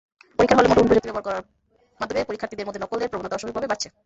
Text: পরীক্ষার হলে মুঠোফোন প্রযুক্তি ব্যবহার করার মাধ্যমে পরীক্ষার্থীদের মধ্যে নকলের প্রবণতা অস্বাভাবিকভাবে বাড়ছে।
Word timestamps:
পরীক্ষার 0.37 0.57
হলে 0.59 0.69
মুঠোফোন 0.69 0.87
প্রযুক্তি 0.89 1.07
ব্যবহার 1.09 1.27
করার 1.27 1.43
মাধ্যমে 2.01 2.27
পরীক্ষার্থীদের 2.29 2.67
মধ্যে 2.67 2.81
নকলের 2.83 3.09
প্রবণতা 3.11 3.35
অস্বাভাবিকভাবে 3.35 3.67
বাড়ছে। 3.71 3.87